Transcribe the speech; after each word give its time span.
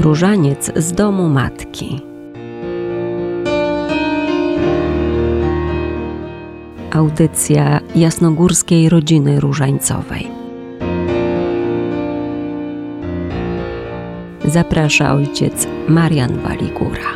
Różaniec 0.00 0.72
z 0.76 0.92
domu 0.92 1.28
matki. 1.28 2.00
Audycja 6.92 7.80
jasnogórskiej 7.94 8.88
rodziny 8.88 9.40
różańcowej. 9.40 10.30
Zaprasza 14.44 15.12
ojciec 15.14 15.66
Marian 15.88 16.38
Waligura. 16.38 17.10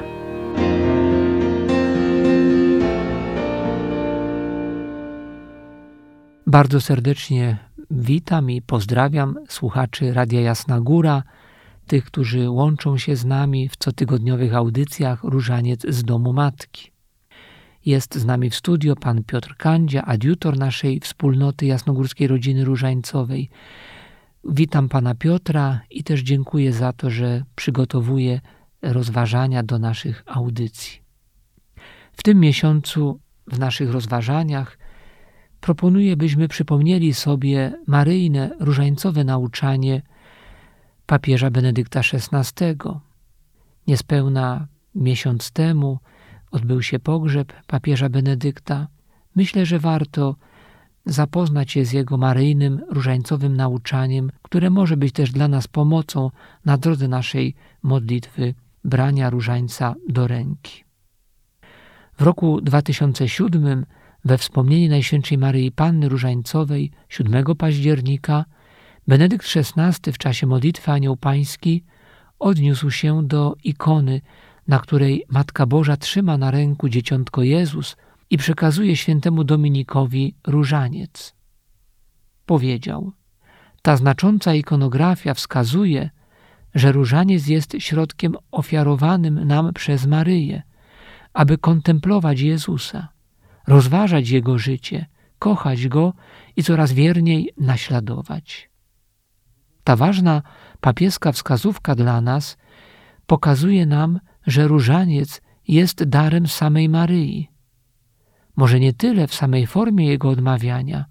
Bardzo 6.47 6.81
serdecznie 6.81 7.57
witam 7.91 8.51
i 8.51 8.63
pozdrawiam 8.63 9.35
słuchaczy 9.49 10.13
Radia 10.15 10.41
Jasna 10.41 10.81
Góra, 10.81 11.23
tych, 11.87 12.05
którzy 12.05 12.51
łączą 12.51 12.99
się 12.99 13.17
z 13.17 13.25
nami 13.25 13.69
w 13.69 13.77
cotygodniowych 13.77 14.55
audycjach 14.55 15.25
Różaniec 15.25 15.87
z 15.89 16.05
Domu 16.05 16.33
Matki. 16.33 16.91
Jest 17.87 18.15
z 18.15 18.25
nami 18.25 18.51
w 18.51 18.57
studio 18.57 18.97
pan 18.97 19.25
Piotr 19.25 19.57
Kandzia, 19.57 20.05
adiutor 20.05 20.59
naszej 20.59 21.01
wspólnoty 21.01 21.67
Jasnogórskiej 21.67 22.27
Rodziny 22.29 22.65
Różańcowej. 22.65 23.51
Witam 24.45 24.89
pana 24.89 25.15
Piotra 25.15 25.81
i 25.91 26.05
też 26.05 26.21
dziękuję 26.21 26.73
za 26.73 26.93
to, 26.93 27.11
że 27.11 27.45
przygotowuje 27.55 28.41
rozważania 28.83 29.63
do 29.63 29.79
naszych 29.79 30.25
audycji. 30.27 31.01
W 32.13 32.23
tym 32.23 32.41
miesiącu 32.41 33.21
w 33.47 33.59
naszych 33.59 33.91
rozważaniach 33.91 34.79
proponuję, 35.61 36.17
byśmy 36.17 36.49
przypomnieli 36.49 37.15
sobie 37.15 37.73
maryjne, 37.87 38.51
różańcowe 38.61 39.25
nauczanie 39.25 40.03
papieża 41.07 41.51
Benedykta 41.51 42.01
XVI. 42.01 42.65
Niespełna 43.87 44.67
miesiąc 44.95 45.51
temu 45.51 45.99
odbył 46.51 46.83
się 46.83 46.99
pogrzeb 46.99 47.53
papieża 47.67 48.09
Benedykta. 48.09 48.89
Myślę, 49.37 49.67
że 49.67 49.79
warto 49.79 50.37
zapoznać 51.07 51.73
się 51.73 51.85
z 51.85 51.93
jego 51.93 52.17
maryjnym, 52.17 52.81
różańcowym 52.91 53.57
nauczaniem, 53.57 54.31
które 54.43 54.71
może 54.71 54.97
być 54.97 55.13
też 55.13 55.33
dla 55.33 55.49
nas 55.49 55.69
pomocą 55.69 56.31
na 56.65 56.79
drodze 56.79 57.09
naszej 57.09 57.55
modlitwy 57.83 58.55
brania 58.85 59.31
różańca 59.31 59.95
do 60.09 60.27
ręki. 60.27 60.85
W 62.19 62.23
roku 62.23 62.61
2007 62.61 63.87
we 64.25 64.39
wspomnienie 64.39 64.89
Najświętszej 64.89 65.39
Maryi 65.39 65.73
Panny 65.73 66.09
Różańcowej 66.09 66.91
7 67.09 67.45
października 67.59 68.45
Benedykt 69.09 69.47
XVI 69.57 70.13
w 70.13 70.19
czasie 70.19 70.47
modlitwy 70.47 70.91
Anioł 70.91 71.17
Pański 71.17 71.85
odniósł 72.39 72.91
się 72.91 73.27
do 73.27 73.55
ikony, 73.65 74.21
na 74.69 74.79
której 74.79 75.25
Matka 75.29 75.67
Boża 75.67 75.97
trzyma 75.97 76.39
na 76.39 76.51
ręku 76.51 76.89
dzieciątko 76.89 77.43
Jezus 77.43 77.97
i 78.31 78.39
przekazuje 78.39 78.97
świętemu 78.97 79.45
Dominikowi 79.45 80.35
różaniec. 80.47 81.35
Powiedział: 82.47 83.13
Ta 83.83 83.97
znacząca 83.97 84.55
ikonografia 84.55 85.35
wskazuje, 85.35 86.11
że 86.75 86.93
różaniec 86.93 87.47
jest 87.47 87.77
środkiem 87.79 88.37
ofiarowanym 88.51 89.45
nam 89.45 89.73
przez 89.73 90.07
Maryję, 90.07 90.63
aby 91.33 91.59
kontemplować 91.59 92.41
Jezusa 92.41 93.09
rozważać 93.67 94.29
Jego 94.29 94.59
życie, 94.59 95.07
kochać 95.39 95.89
Go 95.89 96.15
i 96.57 96.63
coraz 96.63 96.93
wierniej 96.93 97.51
naśladować. 97.59 98.74
Ta 99.85 99.97
ważna 99.97 100.43
papieska 100.81 101.33
wskazówka 101.33 101.95
dla 101.95 102.21
nas 102.21 102.57
pokazuje 103.27 103.87
nam, 103.87 104.21
że 104.47 104.69
różaniec 104.69 105.43
jest 105.69 106.05
darem 106.05 106.47
samej 106.47 106.89
Maryi. 106.89 107.51
Może 108.57 108.81
nie 108.81 108.93
tyle 108.93 109.27
w 109.27 109.35
samej 109.35 109.67
formie 109.67 110.07
jego 110.07 110.29
odmawiania, 110.31 111.05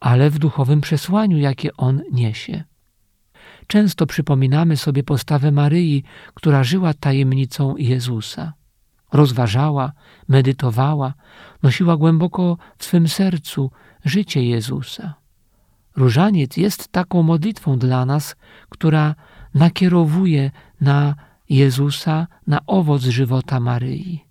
ale 0.00 0.30
w 0.30 0.38
duchowym 0.38 0.80
przesłaniu, 0.80 1.38
jakie 1.38 1.76
on 1.76 2.02
niesie. 2.12 2.64
Często 3.66 4.06
przypominamy 4.06 4.76
sobie 4.76 5.02
postawę 5.02 5.52
Maryi, 5.52 6.04
która 6.34 6.64
żyła 6.64 6.94
tajemnicą 6.94 7.76
Jezusa 7.76 8.52
rozważała, 9.12 9.92
medytowała, 10.28 11.14
nosiła 11.62 11.96
głęboko 11.96 12.56
w 12.78 12.84
swym 12.84 13.08
sercu 13.08 13.70
życie 14.04 14.44
Jezusa. 14.44 15.14
Różaniec 15.98 16.56
jest 16.56 16.88
taką 16.88 17.22
modlitwą 17.22 17.78
dla 17.78 18.06
nas, 18.06 18.36
która 18.68 19.14
nakierowuje 19.54 20.50
na 20.80 21.14
Jezusa, 21.48 22.26
na 22.46 22.60
owoc 22.66 23.02
żywota 23.02 23.60
Maryi. 23.60 24.24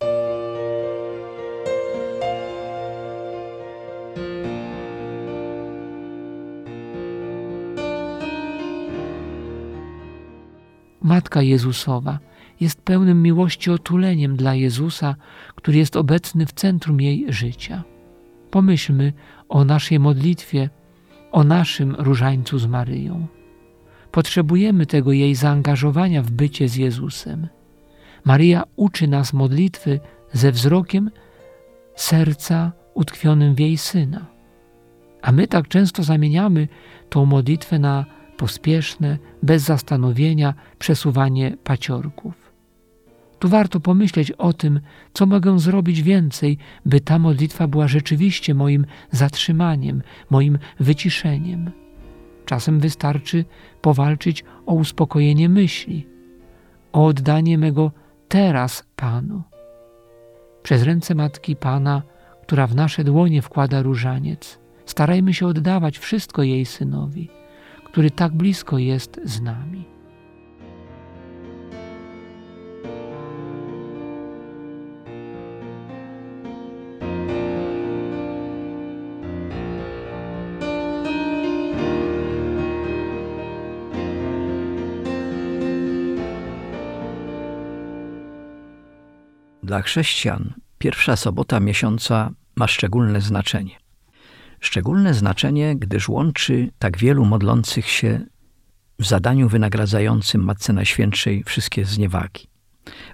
Matka 11.01 11.41
Jezusowa 11.41 12.19
jest 12.59 12.81
pełnym 12.81 13.21
miłości 13.23 13.71
otuleniem 13.71 14.35
dla 14.35 14.55
Jezusa, 14.55 15.15
który 15.55 15.77
jest 15.77 15.95
obecny 15.95 16.45
w 16.45 16.53
centrum 16.53 17.01
jej 17.01 17.25
życia. 17.29 17.83
Pomyślmy 18.51 19.13
o 19.49 19.65
naszej 19.65 19.99
modlitwie, 19.99 20.69
o 21.31 21.43
naszym 21.43 21.95
różańcu 21.95 22.59
z 22.59 22.67
Maryją. 22.67 23.27
Potrzebujemy 24.11 24.85
tego 24.85 25.11
jej 25.11 25.35
zaangażowania 25.35 26.23
w 26.23 26.31
bycie 26.31 26.69
z 26.69 26.75
Jezusem. 26.75 27.47
Maryja 28.25 28.63
uczy 28.75 29.07
nas 29.07 29.33
modlitwy 29.33 29.99
ze 30.33 30.51
wzrokiem 30.51 31.11
serca 31.95 32.71
utkwionym 32.93 33.55
w 33.55 33.59
jej 33.59 33.77
syna. 33.77 34.25
A 35.21 35.31
my 35.31 35.47
tak 35.47 35.67
często 35.67 36.03
zamieniamy 36.03 36.67
tą 37.09 37.25
modlitwę 37.25 37.79
na 37.79 38.05
pospieszne, 38.37 39.17
bez 39.43 39.63
zastanowienia 39.63 40.53
przesuwanie 40.79 41.57
paciorków. 41.63 42.46
Tu 43.39 43.49
warto 43.49 43.79
pomyśleć 43.79 44.31
o 44.31 44.53
tym, 44.53 44.79
co 45.13 45.25
mogę 45.25 45.59
zrobić 45.59 46.01
więcej, 46.01 46.57
by 46.85 46.99
ta 46.99 47.19
modlitwa 47.19 47.67
była 47.67 47.87
rzeczywiście 47.87 48.53
moim 48.53 48.85
zatrzymaniem, 49.11 50.01
moim 50.29 50.57
wyciszeniem. 50.79 51.71
Czasem 52.45 52.79
wystarczy 52.79 53.45
powalczyć 53.81 54.43
o 54.65 54.73
uspokojenie 54.73 55.49
myśli, 55.49 56.07
o 56.93 57.05
oddanie 57.05 57.57
mego 57.57 57.91
teraz 58.27 58.83
Panu. 58.95 59.43
Przez 60.63 60.83
ręce 60.83 61.15
Matki 61.15 61.55
Pana, 61.55 62.01
która 62.41 62.67
w 62.67 62.75
nasze 62.75 63.03
dłonie 63.03 63.41
wkłada 63.41 63.81
różaniec, 63.81 64.59
starajmy 64.85 65.33
się 65.33 65.47
oddawać 65.47 65.97
wszystko 65.97 66.43
jej 66.43 66.65
Synowi, 66.65 67.29
który 67.85 68.11
tak 68.11 68.33
blisko 68.33 68.77
jest 68.77 69.19
z 69.23 69.41
nami. 69.41 69.96
Dla 89.67 89.81
chrześcijan 89.81 90.53
pierwsza 90.77 91.15
sobota 91.15 91.59
miesiąca 91.59 92.31
ma 92.55 92.67
szczególne 92.67 93.21
znaczenie. 93.21 93.75
Szczególne 94.59 95.13
znaczenie, 95.13 95.75
gdyż 95.75 96.09
łączy 96.09 96.69
tak 96.79 96.97
wielu 96.97 97.25
modlących 97.25 97.89
się 97.89 98.25
w 98.99 99.05
zadaniu 99.07 99.49
wynagradzającym 99.49 100.43
Matce 100.43 100.73
Najświętszej 100.73 101.43
wszystkie 101.43 101.85
zniewagi. 101.85 102.47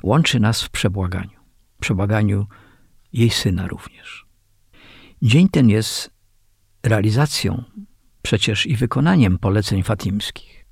Łączy 0.04 0.40
nas 0.40 0.64
w 0.64 0.70
przebłaganiu, 0.70 1.40
przebłaganiu 1.80 2.48
jej 3.14 3.30
Syna 3.30 3.68
również. 3.68 4.26
Dzień 5.22 5.50
ten 5.50 5.70
jest 5.70 6.12
realizacją 6.84 7.64
przecież 8.22 8.66
i 8.66 8.76
wykonaniem 8.76 9.40
poleceń 9.40 9.84
fatimskich. 9.84 10.66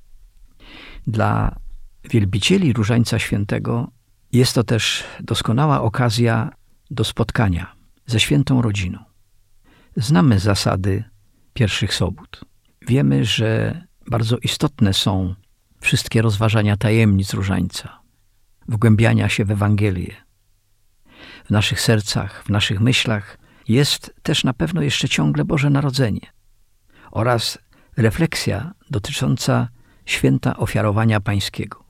Dla 1.08 1.60
wielbicieli 2.04 2.74
Różańca 2.74 3.20
Świętego 3.20 3.92
jest 4.32 4.56
to 4.56 4.64
też 4.64 5.04
doskonała 5.20 5.82
okazja 5.82 6.50
do 6.92 7.04
spotkania 7.04 7.76
ze 8.06 8.20
świętą 8.20 8.62
rodziną. 8.62 9.00
Znamy 9.96 10.40
zasady 10.40 11.04
pierwszych 11.54 11.94
sobót. 11.94 12.46
Wiemy, 12.88 13.26
że 13.26 13.82
bardzo 14.08 14.38
istotne 14.38 14.94
są 14.94 15.36
wszystkie 15.82 16.22
rozważania 16.22 16.78
tajemnic 16.78 17.34
różańca, 17.34 18.00
wgłębiania 18.68 19.30
się 19.30 19.46
w 19.46 19.52
Ewangelię. 19.52 20.16
W 21.46 21.50
naszych 21.50 21.82
sercach, 21.82 22.44
w 22.44 22.50
naszych 22.50 22.80
myślach 22.82 23.38
jest 23.68 24.14
też 24.24 24.44
na 24.44 24.54
pewno 24.54 24.82
jeszcze 24.82 25.10
ciągle 25.10 25.46
Boże 25.46 25.70
Narodzenie 25.70 26.28
oraz 27.12 27.58
refleksja 27.98 28.72
dotycząca 28.90 29.70
święta 30.06 30.58
ofiarowania 30.58 31.20
pańskiego. 31.20 31.84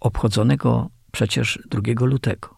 obchodzonego 0.00 0.90
przecież 1.14 1.58
2 1.70 2.06
lutego. 2.06 2.54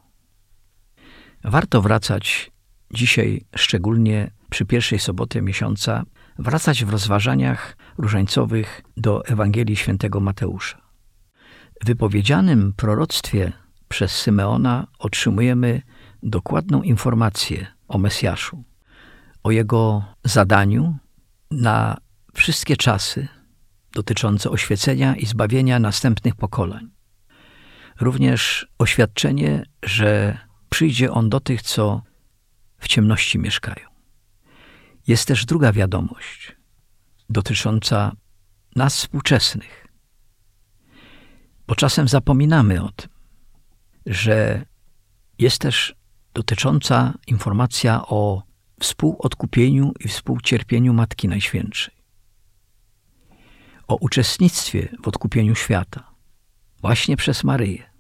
Warto 1.44 1.82
wracać 1.82 2.50
dzisiaj, 2.94 3.44
szczególnie 3.56 4.30
przy 4.50 4.64
pierwszej 4.64 4.98
sobocie 4.98 5.42
miesiąca, 5.42 6.04
wracać 6.38 6.84
w 6.84 6.90
rozważaniach 6.90 7.76
różańcowych 7.98 8.82
do 8.96 9.24
Ewangelii 9.26 9.76
Świętego 9.76 10.20
Mateusza. 10.20 10.80
W 11.82 11.86
wypowiedzianym 11.86 12.72
proroctwie 12.76 13.52
przez 13.88 14.12
Symeona 14.12 14.86
otrzymujemy 14.98 15.82
dokładną 16.22 16.82
informację 16.82 17.66
o 17.88 17.98
Mesjaszu, 17.98 18.64
o 19.42 19.50
jego 19.50 20.04
zadaniu 20.24 20.98
na 21.50 21.96
wszystkie 22.34 22.76
czasy 22.76 23.28
dotyczące 23.92 24.50
oświecenia 24.50 25.16
i 25.16 25.26
zbawienia 25.26 25.78
następnych 25.78 26.34
pokoleń. 26.34 26.95
Również 28.00 28.66
oświadczenie, 28.78 29.66
że 29.82 30.38
przyjdzie 30.70 31.12
on 31.12 31.28
do 31.30 31.40
tych, 31.40 31.62
co 31.62 32.02
w 32.78 32.88
ciemności 32.88 33.38
mieszkają. 33.38 33.88
Jest 35.06 35.28
też 35.28 35.44
druga 35.44 35.72
wiadomość 35.72 36.56
dotycząca 37.30 38.12
nas 38.76 38.96
współczesnych. 38.96 39.86
Bo 41.66 41.74
czasem 41.74 42.08
zapominamy 42.08 42.82
o 42.82 42.92
tym, 42.92 43.10
że 44.06 44.64
jest 45.38 45.60
też 45.60 45.94
dotycząca 46.34 47.14
informacja 47.26 48.06
o 48.06 48.42
współodkupieniu 48.80 49.92
i 50.00 50.08
współcierpieniu 50.08 50.92
Matki 50.92 51.28
Najświętszej. 51.28 51.94
O 53.88 53.96
uczestnictwie 53.96 54.88
w 55.02 55.08
odkupieniu 55.08 55.54
świata, 55.54 56.15
właśnie 56.86 57.16
przez 57.16 57.44
Maryję. 57.44 57.90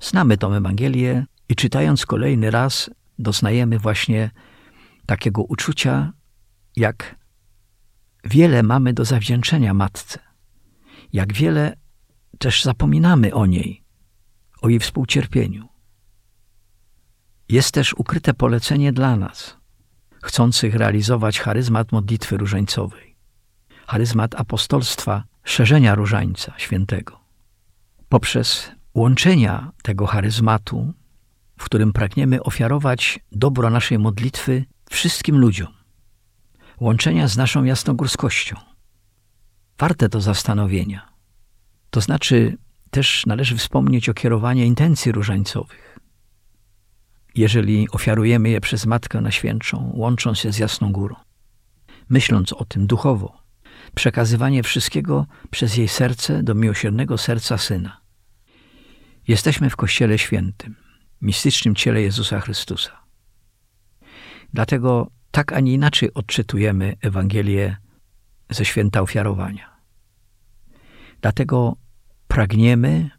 Znamy 0.00 0.36
tą 0.38 0.54
Ewangelię 0.54 1.26
i 1.48 1.56
czytając 1.56 2.06
kolejny 2.06 2.50
raz 2.50 2.90
doznajemy 3.18 3.78
właśnie 3.78 4.30
takiego 5.06 5.42
uczucia, 5.42 6.12
jak 6.76 7.16
wiele 8.24 8.62
mamy 8.62 8.92
do 8.92 9.04
zawdzięczenia 9.04 9.74
Matce, 9.74 10.18
jak 11.12 11.32
wiele 11.32 11.76
też 12.38 12.64
zapominamy 12.64 13.34
o 13.34 13.46
niej, 13.46 13.84
o 14.62 14.68
jej 14.68 14.78
współcierpieniu. 14.78 15.68
Jest 17.48 17.74
też 17.74 17.94
ukryte 17.94 18.34
polecenie 18.34 18.92
dla 18.92 19.16
nas, 19.16 19.56
chcących 20.22 20.74
realizować 20.74 21.40
charyzmat 21.40 21.92
modlitwy 21.92 22.36
różańcowej, 22.36 23.16
charyzmat 23.86 24.34
apostolstwa, 24.40 25.24
szerzenia 25.44 25.94
różańca 25.94 26.54
świętego. 26.58 27.19
Poprzez 28.10 28.70
łączenia 28.94 29.72
tego 29.82 30.06
charyzmatu, 30.06 30.92
w 31.58 31.64
którym 31.64 31.92
pragniemy 31.92 32.42
ofiarować 32.42 33.20
dobro 33.32 33.70
naszej 33.70 33.98
modlitwy 33.98 34.64
wszystkim 34.90 35.38
ludziom, 35.38 35.68
łączenia 36.80 37.28
z 37.28 37.36
naszą 37.36 37.64
jasnogórskością. 37.64 38.56
Warte 39.78 40.08
do 40.08 40.20
zastanowienia. 40.20 41.08
To 41.90 42.00
znaczy, 42.00 42.56
też 42.90 43.26
należy 43.26 43.56
wspomnieć 43.56 44.08
o 44.08 44.14
kierowaniu 44.14 44.64
intencji 44.64 45.12
różańcowych. 45.12 45.98
Jeżeli 47.34 47.90
ofiarujemy 47.90 48.48
je 48.48 48.60
przez 48.60 48.86
Matkę 48.86 49.20
na 49.20 49.30
Świętszą, 49.30 49.92
łącząc 49.94 50.38
się 50.38 50.52
z 50.52 50.58
Jasną 50.58 50.92
Górą, 50.92 51.16
myśląc 52.08 52.52
o 52.52 52.64
tym 52.64 52.86
duchowo, 52.86 53.42
przekazywanie 53.94 54.62
wszystkiego 54.62 55.26
przez 55.50 55.76
jej 55.76 55.88
serce 55.88 56.42
do 56.42 56.54
miłosiernego 56.54 57.18
serca 57.18 57.58
Syna. 57.58 57.99
Jesteśmy 59.30 59.70
w 59.70 59.76
Kościele 59.76 60.18
Świętym, 60.18 60.76
mistycznym 61.20 61.74
ciele 61.74 62.02
Jezusa 62.02 62.40
Chrystusa. 62.40 62.90
Dlatego 64.52 65.10
tak, 65.30 65.52
a 65.52 65.60
nie 65.60 65.72
inaczej 65.72 66.14
odczytujemy 66.14 66.96
Ewangelię 67.00 67.76
ze 68.50 68.64
święta 68.64 69.00
ofiarowania. 69.00 69.76
Dlatego 71.20 71.76
pragniemy 72.28 73.10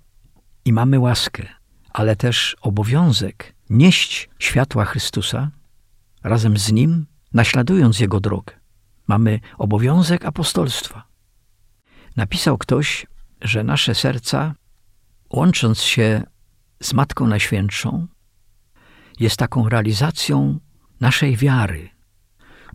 i 0.66 0.74
mamy 0.74 1.00
łaskę, 1.00 1.48
ale 1.90 2.16
też 2.16 2.56
obowiązek 2.62 3.54
nieść 3.70 4.30
światła 4.40 4.86
Chrystusa 4.86 5.52
razem 6.24 6.58
z 6.58 6.72
Nim, 6.72 7.06
naśladując 7.34 8.00
Jego 8.00 8.20
drogę. 8.20 8.54
Mamy 9.08 9.40
obowiązek 9.58 10.26
apostolstwa. 10.26 11.04
Napisał 12.16 12.58
ktoś, 12.58 13.08
że 13.42 13.64
nasze 13.64 13.96
serca, 13.96 14.56
łącząc 15.34 15.82
się 15.82 16.24
z 16.84 16.94
Matką 16.94 17.28
Najświętszą, 17.28 18.08
jest 19.20 19.38
taką 19.38 19.70
realizacją 19.70 20.60
naszej 21.00 21.38
wiary, 21.38 21.90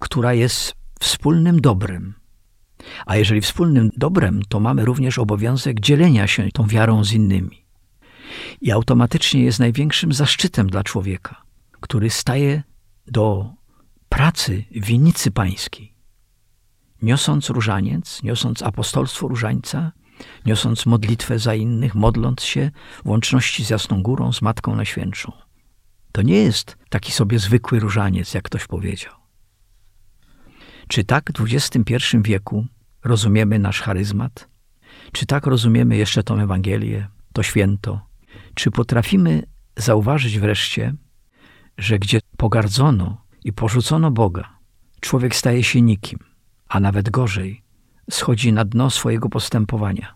która 0.01 0.35
jest 0.35 0.75
wspólnym 1.01 1.61
dobrem. 1.61 2.15
A 3.07 3.17
jeżeli 3.17 3.41
wspólnym 3.41 3.91
dobrem, 3.97 4.43
to 4.49 4.61
mamy 4.61 4.85
również 4.85 5.19
obowiązek 5.19 5.81
dzielenia 5.81 6.27
się 6.27 6.49
tą 6.53 6.67
wiarą 6.67 7.05
z 7.05 7.13
innymi. 7.13 7.67
I 8.61 8.73
automatycznie 8.73 9.43
jest 9.43 9.59
największym 9.59 10.13
zaszczytem 10.13 10.67
dla 10.67 10.85
człowieka, 10.85 11.43
który 11.81 12.11
staje 12.11 12.63
do 13.07 13.53
pracy 14.09 14.65
winnicy 14.71 15.31
pańskiej, 15.31 15.95
niosąc 17.03 17.51
różaniec, 17.51 18.23
niosąc 18.23 18.63
apostolstwo 18.63 19.29
różańca, 19.29 19.93
niosąc 20.47 20.87
modlitwę 20.87 21.39
za 21.39 21.55
innych, 21.55 21.95
modląc 21.95 22.43
się 22.43 22.71
w 23.05 23.09
łączności 23.09 23.65
z 23.65 23.71
Jasną 23.71 24.03
Górą, 24.03 24.33
z 24.33 24.43
Matką 24.43 24.77
Najświętszą. 24.77 25.33
To 26.13 26.23
nie 26.23 26.39
jest 26.39 26.77
taki 26.91 27.13
sobie 27.13 27.39
zwykły 27.39 27.81
różaniec, 27.81 28.35
jak 28.35 28.45
ktoś 28.45 28.67
powiedział. 28.67 29.13
Czy 30.89 31.05
tak 31.05 31.33
w 31.39 31.55
XXI 31.55 31.95
wieku 32.21 32.67
rozumiemy 33.05 33.59
nasz 33.59 33.81
charyzmat? 33.81 34.49
Czy 35.13 35.27
tak 35.27 35.47
rozumiemy 35.47 35.97
jeszcze 35.97 36.23
tą 36.23 36.41
Ewangelię, 36.41 37.09
to 37.33 37.43
święto? 37.43 38.01
Czy 38.55 38.71
potrafimy 38.71 39.43
zauważyć 39.77 40.39
wreszcie, 40.39 40.95
że 41.79 41.99
gdzie 41.99 42.21
pogardzono 42.37 43.23
i 43.45 43.53
porzucono 43.53 44.11
Boga, 44.11 44.59
człowiek 45.01 45.37
staje 45.37 45.65
się 45.65 45.83
nikim, 45.83 46.19
a 46.69 46.81
nawet 46.81 47.11
gorzej, 47.11 47.63
schodzi 48.11 48.53
na 48.53 48.65
dno 48.65 48.91
swojego 48.91 49.29
postępowania, 49.29 50.15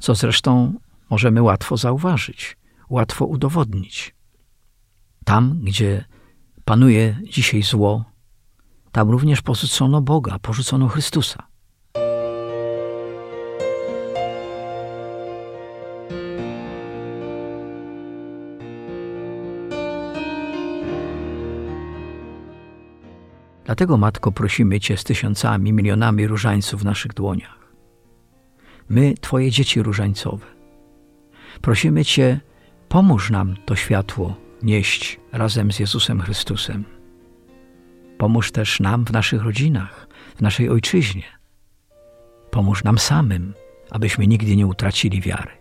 co 0.00 0.14
zresztą 0.14 0.74
możemy 1.10 1.42
łatwo 1.42 1.76
zauważyć, 1.76 2.56
łatwo 2.90 3.26
udowodnić. 3.26 4.14
Tam, 5.24 5.60
gdzie 5.62 6.04
panuje 6.64 7.20
dzisiaj 7.30 7.62
zło, 7.62 8.04
tam 8.92 9.10
również 9.10 9.42
porzucono 9.42 10.00
Boga, 10.02 10.38
porzucono 10.38 10.88
Chrystusa. 10.88 11.49
Dlatego, 23.70 23.96
Matko, 23.96 24.32
prosimy 24.32 24.80
Cię 24.80 24.96
z 24.96 25.04
tysiącami, 25.04 25.72
milionami 25.72 26.26
różańców 26.26 26.80
w 26.80 26.84
naszych 26.84 27.14
dłoniach. 27.14 27.74
My, 28.88 29.14
Twoje 29.20 29.50
dzieci 29.50 29.82
różańcowe. 29.82 30.46
Prosimy 31.60 32.04
Cię, 32.04 32.40
pomóż 32.88 33.30
nam 33.30 33.56
to 33.66 33.76
światło 33.76 34.36
nieść 34.62 35.20
razem 35.32 35.72
z 35.72 35.78
Jezusem 35.78 36.20
Chrystusem. 36.20 36.84
Pomóż 38.18 38.52
też 38.52 38.80
nam 38.80 39.04
w 39.04 39.12
naszych 39.12 39.42
rodzinach, 39.42 40.08
w 40.36 40.40
naszej 40.40 40.68
ojczyźnie. 40.68 41.24
Pomóż 42.50 42.84
nam 42.84 42.98
samym, 42.98 43.54
abyśmy 43.90 44.26
nigdy 44.26 44.56
nie 44.56 44.66
utracili 44.66 45.20
wiary. 45.20 45.59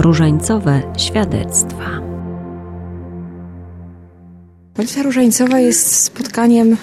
Różańcowe 0.00 0.82
świadectwa. 0.98 2.00
Modlitwa 4.76 5.02
różańcowa 5.02 5.60
jest 5.60 6.04
spotkaniem 6.04 6.76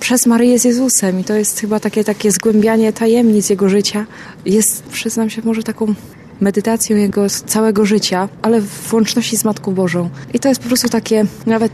przez 0.00 0.26
Maryję 0.26 0.58
z 0.58 0.64
Jezusem 0.64 1.20
i 1.20 1.24
to 1.24 1.34
jest 1.34 1.60
chyba 1.60 1.80
takie, 1.80 2.04
takie 2.04 2.32
zgłębianie 2.32 2.92
tajemnic 2.92 3.50
Jego 3.50 3.68
życia. 3.68 4.06
Jest, 4.46 4.82
przyznam 4.82 5.30
się, 5.30 5.42
może 5.44 5.62
taką 5.62 5.94
medytacją 6.40 6.96
Jego 6.96 7.30
całego 7.30 7.86
życia, 7.86 8.28
ale 8.42 8.60
w 8.60 8.94
łączności 8.94 9.36
z 9.36 9.44
Matką 9.44 9.74
Bożą. 9.74 10.10
I 10.34 10.38
to 10.38 10.48
jest 10.48 10.60
po 10.60 10.68
prostu 10.68 10.88
takie 10.88 11.24
nawet 11.46 11.72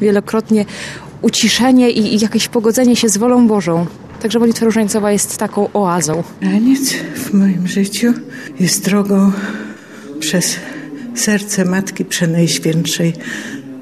wielokrotnie 0.00 0.64
uciszenie 1.22 1.90
i, 1.90 2.14
i 2.14 2.20
jakieś 2.20 2.48
pogodzenie 2.48 2.96
się 2.96 3.08
z 3.08 3.16
wolą 3.16 3.48
Bożą. 3.48 3.86
Także 4.22 4.38
modlitwa 4.38 4.64
różańcowa 4.64 5.12
jest 5.12 5.36
taką 5.36 5.72
oazą. 5.72 6.22
Taniec 6.40 6.92
w 7.14 7.32
moim 7.32 7.66
życiu 7.66 8.12
jest 8.60 8.84
drogą 8.84 9.32
przez 10.26 10.56
serce 11.14 11.64
Matki 11.64 12.04
Przenajświętszej 12.04 13.12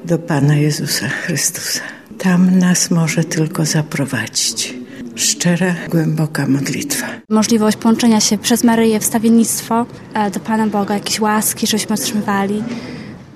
do 0.05 0.17
Pana 0.17 0.55
Jezusa 0.55 1.07
Chrystusa. 1.07 1.79
Tam 2.17 2.59
nas 2.59 2.91
może 2.91 3.23
tylko 3.23 3.65
zaprowadzić. 3.65 4.73
Szczera, 5.15 5.75
głęboka 5.89 6.47
modlitwa. 6.47 7.07
Możliwość 7.29 7.77
połączenia 7.77 8.21
się 8.21 8.37
przez 8.37 8.63
Maryję, 8.63 8.99
wstawiennictwo 8.99 9.85
e, 10.13 10.31
do 10.31 10.39
Pana 10.39 10.67
Boga, 10.67 10.93
jakieś 10.93 11.19
łaski, 11.19 11.67
żeśmy 11.67 11.93
otrzymywali. 11.93 12.63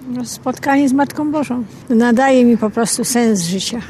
No, 0.10 0.25
spotkanie 0.25 0.89
z 0.89 0.94
Matką 0.94 1.32
Bożą. 1.32 1.63
Nadaje 1.89 2.46
mi 2.46 2.58
po 2.58 2.70
prostu 2.70 3.04
sens 3.06 3.42
życia. 3.42 3.82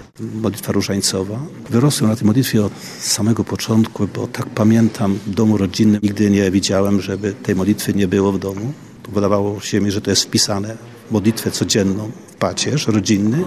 Modlitwa 0.41 0.71
różańcowa. 0.71 1.39
Wyrosłem 1.69 2.09
na 2.09 2.15
tej 2.15 2.27
modlitwie 2.27 2.65
od 2.65 2.73
samego 2.99 3.43
początku, 3.43 4.07
bo 4.15 4.27
tak 4.27 4.45
pamiętam 4.45 5.19
w 5.27 5.29
domu 5.29 5.57
rodzinnym. 5.57 5.99
Nigdy 6.03 6.29
nie 6.29 6.51
widziałem, 6.51 7.01
żeby 7.01 7.33
tej 7.33 7.55
modlitwy 7.55 7.93
nie 7.93 8.07
było 8.07 8.31
w 8.31 8.39
domu. 8.39 8.73
Wydawało 9.13 9.61
się 9.61 9.81
mi, 9.81 9.91
że 9.91 10.01
to 10.01 10.09
jest 10.09 10.23
wpisane 10.23 10.77
w 11.07 11.11
modlitwę 11.11 11.51
codzienną, 11.51 12.11
w 12.27 12.35
pacierz 12.35 12.87
rodzinny. 12.87 13.43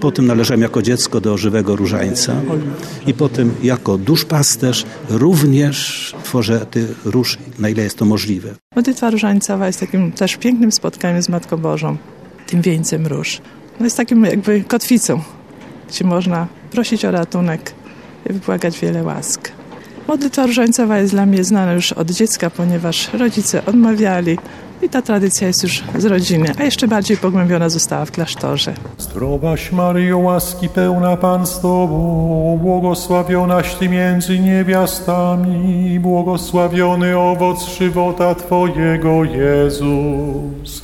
Potem 0.00 0.26
należałem 0.26 0.62
jako 0.62 0.82
dziecko 0.82 1.20
do 1.20 1.38
żywego 1.38 1.76
różańca 1.76 2.32
i 3.06 3.14
potem 3.14 3.54
jako 3.62 3.98
duszpasterz 3.98 4.86
również 5.08 6.14
tworzę 6.24 6.66
tych 6.66 7.06
róż, 7.06 7.38
na 7.58 7.68
ile 7.68 7.82
jest 7.82 7.98
to 7.98 8.04
możliwe. 8.04 8.54
Modlitwa 8.76 9.10
różańcowa 9.10 9.66
jest 9.66 9.80
takim 9.80 10.12
też 10.12 10.36
pięknym 10.36 10.72
spotkaniem 10.72 11.22
z 11.22 11.28
Matką 11.28 11.56
Bożą, 11.56 11.96
tym 12.46 12.62
wieńcem 12.62 13.06
róż. 13.06 13.40
No 13.80 13.86
jest 13.86 13.96
takim 13.96 14.24
jakby 14.24 14.64
kotwicą, 14.64 15.20
gdzie 15.88 16.04
można 16.04 16.46
prosić 16.70 17.04
o 17.04 17.10
ratunek 17.10 17.72
i 18.30 18.32
wybłagać 18.32 18.80
wiele 18.80 19.02
łask. 19.02 19.52
Modlitwa 20.08 20.46
różańcowa 20.46 20.98
jest 20.98 21.12
dla 21.12 21.26
mnie 21.26 21.44
znana 21.44 21.72
już 21.72 21.92
od 21.92 22.10
dziecka, 22.10 22.50
ponieważ 22.50 23.12
rodzice 23.12 23.66
odmawiali 23.66 24.38
i 24.82 24.88
ta 24.88 25.02
tradycja 25.02 25.46
jest 25.46 25.62
już 25.62 25.82
z 25.98 26.04
rodziny, 26.04 26.52
a 26.58 26.62
jeszcze 26.62 26.88
bardziej 26.88 27.16
pogłębiona 27.16 27.68
została 27.68 28.04
w 28.04 28.10
klasztorze. 28.10 28.74
Zdrowaś 28.98 29.72
Maryjo, 29.72 30.18
łaski 30.18 30.68
pełna 30.68 31.16
Pan 31.16 31.46
z 31.46 31.60
Tobą, 31.60 32.58
błogosławionaś 32.62 33.74
Ty 33.74 33.88
między 33.88 34.38
niewiastami, 34.38 36.00
błogosławiony 36.00 37.18
owoc 37.18 37.68
żywota 37.78 38.34
Twojego, 38.34 39.24
Jezus. 39.24 40.82